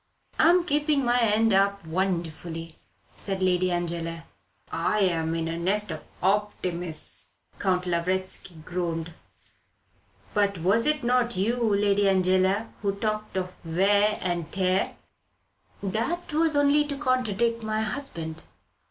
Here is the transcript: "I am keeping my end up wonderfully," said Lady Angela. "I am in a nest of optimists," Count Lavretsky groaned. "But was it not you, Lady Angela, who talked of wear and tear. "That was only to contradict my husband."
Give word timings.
"I 0.39 0.49
am 0.49 0.63
keeping 0.63 1.05
my 1.05 1.21
end 1.21 1.53
up 1.53 1.85
wonderfully," 1.85 2.79
said 3.17 3.39
Lady 3.43 3.69
Angela. 3.69 4.23
"I 4.71 5.01
am 5.01 5.35
in 5.35 5.47
a 5.47 5.59
nest 5.59 5.91
of 5.91 6.01
optimists," 6.23 7.35
Count 7.59 7.85
Lavretsky 7.85 8.55
groaned. 8.65 9.13
"But 10.33 10.57
was 10.57 10.87
it 10.87 11.03
not 11.03 11.37
you, 11.37 11.75
Lady 11.75 12.09
Angela, 12.09 12.69
who 12.81 12.95
talked 12.95 13.37
of 13.37 13.53
wear 13.63 14.17
and 14.21 14.51
tear. 14.51 14.95
"That 15.83 16.33
was 16.33 16.55
only 16.55 16.83
to 16.87 16.97
contradict 16.97 17.61
my 17.61 17.81
husband." 17.81 18.41